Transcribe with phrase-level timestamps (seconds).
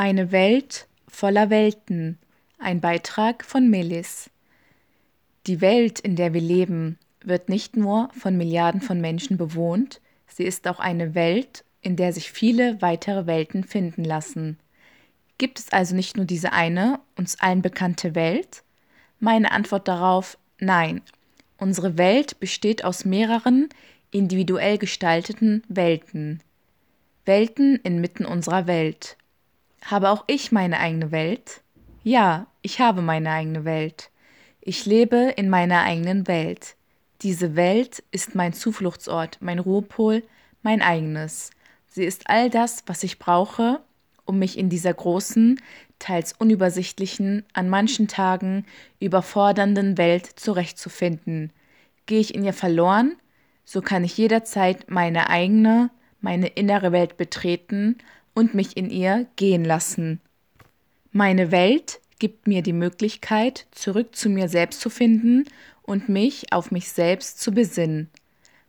[0.00, 2.20] Eine Welt voller Welten.
[2.60, 4.30] Ein Beitrag von Melis.
[5.48, 10.44] Die Welt, in der wir leben, wird nicht nur von Milliarden von Menschen bewohnt, sie
[10.44, 14.60] ist auch eine Welt, in der sich viele weitere Welten finden lassen.
[15.36, 18.62] Gibt es also nicht nur diese eine, uns allen bekannte Welt?
[19.18, 21.02] Meine Antwort darauf nein.
[21.56, 23.68] Unsere Welt besteht aus mehreren
[24.12, 26.40] individuell gestalteten Welten.
[27.24, 29.17] Welten inmitten unserer Welt.
[29.90, 31.62] Habe auch ich meine eigene Welt?
[32.02, 34.10] Ja, ich habe meine eigene Welt.
[34.60, 36.76] Ich lebe in meiner eigenen Welt.
[37.22, 40.22] Diese Welt ist mein Zufluchtsort, mein Ruhepol,
[40.62, 41.52] mein eigenes.
[41.86, 43.80] Sie ist all das, was ich brauche,
[44.26, 45.58] um mich in dieser großen,
[45.98, 48.66] teils unübersichtlichen, an manchen Tagen
[49.00, 51.50] überfordernden Welt zurechtzufinden.
[52.04, 53.16] Gehe ich in ihr verloren,
[53.64, 55.88] so kann ich jederzeit meine eigene,
[56.20, 57.96] meine innere Welt betreten
[58.38, 60.20] und mich in ihr gehen lassen.
[61.10, 65.44] Meine Welt gibt mir die Möglichkeit, zurück zu mir selbst zu finden
[65.82, 68.08] und mich auf mich selbst zu besinnen.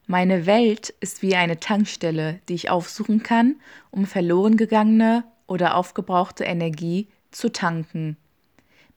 [0.08, 3.58] Meine Welt ist wie eine Tankstelle, die ich aufsuchen kann,
[3.92, 8.18] um verloren gegangene oder aufgebrauchte Energie zu tanken.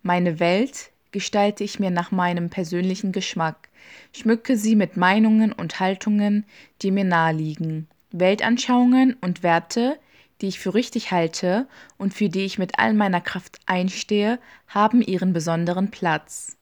[0.03, 3.69] Meine Welt gestalte ich mir nach meinem persönlichen Geschmack,
[4.17, 6.47] schmücke sie mit Meinungen und Haltungen,
[6.81, 9.99] die mir naheliegen, Weltanschauungen und Werte,
[10.43, 15.01] die ich für richtig halte und für die ich mit all meiner Kraft einstehe, haben
[15.01, 16.57] ihren besonderen Platz.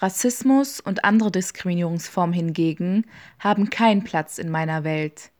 [0.00, 3.06] Rassismus und andere Diskriminierungsformen hingegen
[3.38, 5.30] haben keinen Platz in meiner Welt.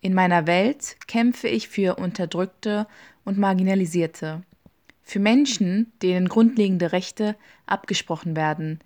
[0.00, 2.86] In meiner Welt kämpfe ich für Unterdrückte
[3.24, 4.42] und Marginalisierte,
[5.02, 8.80] für Menschen, denen grundlegende Rechte abgesprochen werden,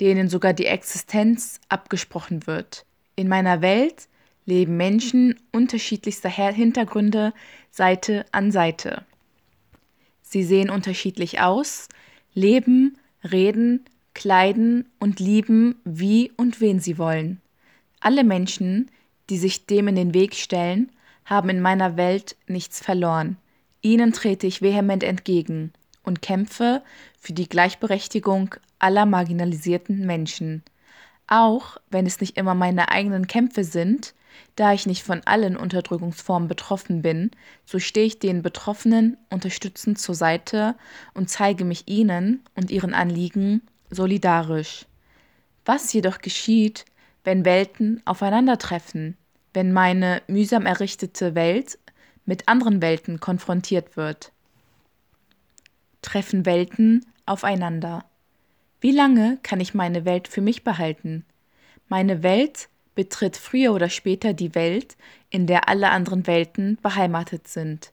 [0.00, 2.86] denen sogar die Existenz abgesprochen wird.
[3.16, 4.08] In meiner Welt
[4.46, 7.34] leben Menschen unterschiedlichster Hintergründe
[7.70, 9.04] Seite an Seite.
[10.22, 11.88] Sie sehen unterschiedlich aus,
[12.32, 12.96] leben,
[13.30, 17.40] reden, kleiden und lieben, wie und wen sie wollen.
[18.00, 18.90] Alle Menschen,
[19.28, 20.90] die sich dem in den Weg stellen,
[21.24, 23.36] haben in meiner Welt nichts verloren.
[23.82, 25.72] Ihnen trete ich vehement entgegen
[26.02, 26.82] und kämpfe
[27.18, 30.62] für die Gleichberechtigung aller marginalisierten Menschen.
[31.26, 34.14] Auch wenn es nicht immer meine eigenen Kämpfe sind,
[34.54, 37.30] da ich nicht von allen Unterdrückungsformen betroffen bin,
[37.64, 40.74] so stehe ich den Betroffenen unterstützend zur Seite
[41.14, 44.86] und zeige mich ihnen und ihren Anliegen solidarisch.
[45.64, 46.84] Was jedoch geschieht,
[47.24, 49.16] wenn Welten aufeinandertreffen,
[49.52, 51.78] wenn meine mühsam errichtete Welt
[52.24, 54.32] mit anderen Welten konfrontiert wird?
[56.02, 58.04] Treffen Welten aufeinander.
[58.80, 61.24] Wie lange kann ich meine Welt für mich behalten?
[61.88, 64.96] Meine Welt betritt früher oder später die Welt,
[65.30, 67.92] in der alle anderen Welten beheimatet sind.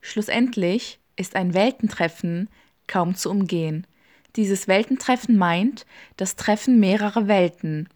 [0.00, 2.48] Schlussendlich ist ein Weltentreffen
[2.86, 3.86] kaum zu umgehen.
[4.36, 5.84] Dieses Weltentreffen meint
[6.16, 7.88] das Treffen mehrerer Welten.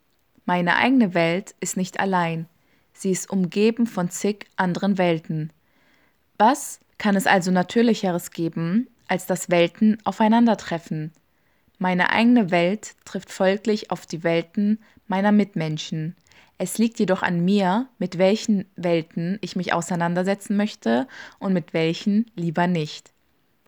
[0.44, 2.46] Meine eigene Welt ist nicht allein.
[2.92, 5.52] Sie ist umgeben von zig anderen Welten.
[6.38, 11.12] Was kann es also natürlicheres geben, als dass Welten aufeinandertreffen?
[11.78, 14.78] Meine eigene Welt trifft folglich auf die Welten
[15.08, 16.16] meiner Mitmenschen.
[16.58, 21.06] Es liegt jedoch an mir, mit welchen Welten ich mich auseinandersetzen möchte
[21.38, 23.12] und mit welchen lieber nicht.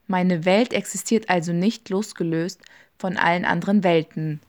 [0.06, 2.62] Meine Welt existiert also nicht losgelöst
[2.99, 4.41] von allen anderen Welten.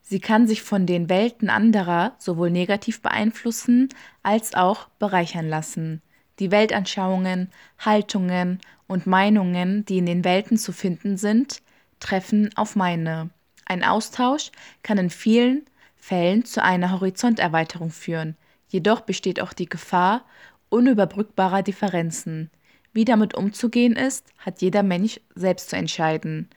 [0.00, 3.90] Sie kann sich von den Welten anderer sowohl negativ beeinflussen
[4.22, 6.02] als auch bereichern lassen.
[6.38, 11.62] Die Weltanschauungen, Haltungen und Meinungen, die in den Welten zu finden sind,
[12.00, 13.30] treffen auf meine.
[13.66, 14.50] Ein Austausch
[14.82, 15.64] kann in vielen
[16.06, 18.36] Fällen zu einer Horizonterweiterung führen,
[18.68, 20.26] jedoch besteht auch die Gefahr
[20.68, 22.50] unüberbrückbarer Differenzen.
[22.92, 26.50] Wie damit umzugehen ist, hat jeder Mensch selbst zu entscheiden.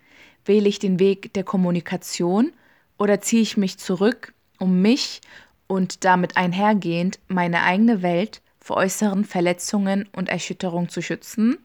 [0.43, 2.51] Wähle ich den Weg der Kommunikation
[2.97, 5.21] oder ziehe ich mich zurück, um mich
[5.67, 11.57] und damit einhergehend meine eigene Welt vor äußeren Verletzungen und Erschütterungen zu schützen?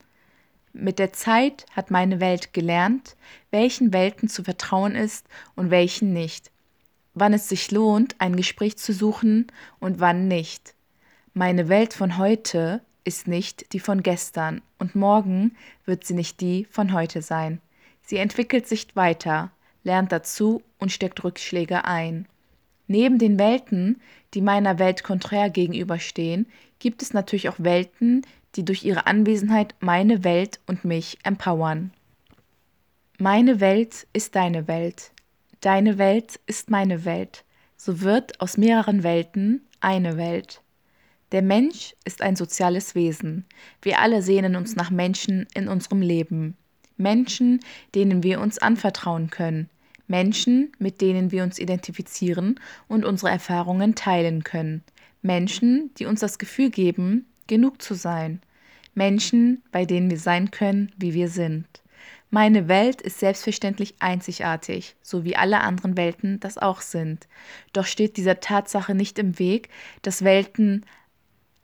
[0.72, 3.16] Mit der Zeit hat meine Welt gelernt,
[3.51, 6.53] welchen Welten zu vertrauen ist und welchen nicht
[7.14, 9.47] wann es sich lohnt, ein Gespräch zu suchen
[9.80, 10.74] und wann nicht.
[11.34, 16.66] Meine Welt von heute ist nicht die von gestern und morgen wird sie nicht die
[16.70, 17.60] von heute sein.
[18.03, 19.50] Sie entwickelt sich weiter,
[19.84, 22.26] lernt dazu und steckt Rückschläge ein.
[22.86, 24.00] Neben den Welten,
[24.34, 26.47] die meiner Welt konträr gegenüberstehen,
[26.78, 28.22] gibt es natürlich auch Welten,
[28.54, 31.92] die durch ihre Anwesenheit meine Welt und mich empowern.
[33.18, 35.12] Meine Welt ist deine Welt.
[35.62, 37.44] Deine Welt ist meine Welt,
[37.76, 40.60] so wird aus mehreren Welten eine Welt.
[41.30, 43.47] Der Mensch ist ein soziales Wesen.
[43.80, 46.56] Wir alle sehnen uns nach Menschen in unserem Leben.
[46.97, 47.60] Menschen,
[47.94, 49.70] denen wir uns anvertrauen können.
[50.09, 52.58] Menschen, mit denen wir uns identifizieren
[52.88, 54.82] und unsere Erfahrungen teilen können.
[55.22, 58.42] Menschen, die uns das Gefühl geben, genug zu sein.
[58.97, 61.82] Menschen, bei denen wir sein können, wie wir sind.
[62.31, 67.28] Meine Welt ist selbstverständlich einzigartig, so wie alle anderen Welten das auch sind.
[67.72, 69.69] Doch steht dieser Tatsache nicht im Weg,
[70.01, 70.87] dass Welten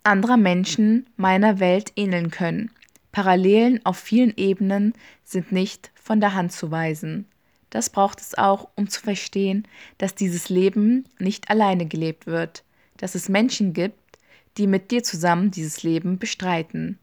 [0.02, 2.70] anderer Menschen meiner Welt ähneln können.
[3.12, 4.92] Parallelen auf vielen Ebenen
[5.24, 7.26] sind nicht von der Hand zu weisen.
[7.70, 9.66] Das braucht es auch, um zu verstehen,
[9.98, 12.64] dass dieses Leben nicht alleine gelebt wird,
[12.96, 14.18] dass es Menschen gibt,
[14.56, 16.98] die mit dir zusammen dieses Leben bestreiten.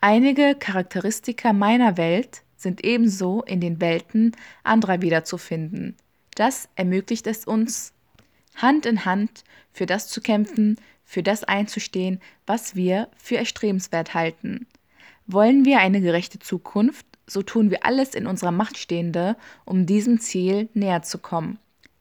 [0.00, 5.96] Einige Charakteristika meiner Welt sind ebenso in den Welten anderer wiederzufinden.
[6.34, 7.94] Das ermöglicht es uns,
[8.54, 14.66] Hand in Hand für das zu kämpfen, für das einzustehen, was wir für erstrebenswert halten.
[15.26, 20.20] Wollen wir eine gerechte Zukunft, so tun wir alles in unserer Macht Stehende, um diesem
[20.20, 21.58] Ziel näher zu kommen.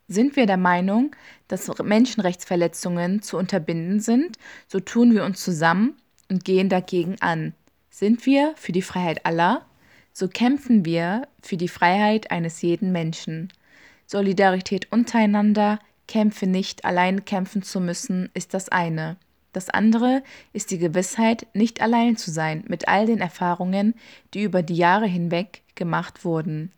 [0.08, 1.16] Sind wir der Meinung,
[1.48, 5.96] dass Menschenrechtsverletzungen zu unterbinden sind, so tun wir uns zusammen
[6.30, 7.54] und gehen dagegen an.
[7.92, 9.66] Sind wir für die Freiheit aller,
[10.14, 13.52] so kämpfen wir für die Freiheit eines jeden Menschen.
[14.06, 19.18] Solidarität untereinander, Kämpfe nicht allein kämpfen zu müssen, ist das eine.
[19.54, 20.24] Das andere
[20.54, 23.96] ist die Gewissheit, nicht allein zu sein mit all den Erfahrungen,
[24.34, 26.72] die über die Jahre hinweg gemacht wurden.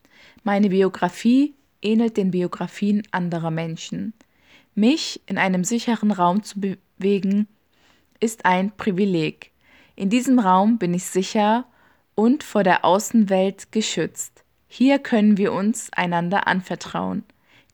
[0.44, 4.14] Meine Biografie ähnelt den Biografien anderer Menschen.
[4.76, 7.48] Mich in einem sicheren Raum zu bewegen,
[8.20, 9.52] ist ein Privileg.
[9.96, 11.66] In diesem Raum bin ich sicher
[12.16, 14.44] und vor der Außenwelt geschützt.
[14.68, 17.24] Hier können wir uns einander anvertrauen,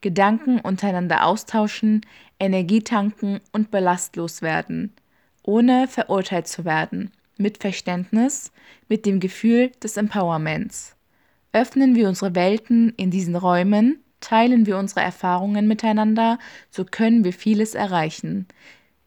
[0.02, 2.06] Gedanken untereinander austauschen,
[2.40, 4.94] Energie tanken und belastlos werden,
[5.44, 8.52] ohne verurteilt zu werden, mit Verständnis,
[8.90, 10.96] mit dem Gefühl des Empowerments.
[11.54, 17.34] Öffnen wir unsere Welten in diesen Räumen, teilen wir unsere Erfahrungen miteinander, so können wir
[17.34, 18.48] vieles erreichen.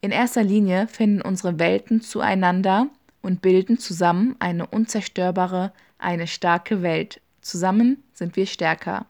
[0.01, 2.87] In erster Linie finden unsere Welten zueinander
[3.21, 7.21] und bilden zusammen eine unzerstörbare, eine starke Welt.
[7.41, 9.05] Zusammen sind wir stärker.